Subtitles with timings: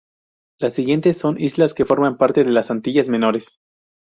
[0.59, 3.59] Las siguientes son islas que forman parte de las Antillas Menores.